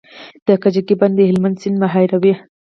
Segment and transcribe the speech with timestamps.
[0.45, 2.33] د کجکي بند د هلمند سیند مهاروي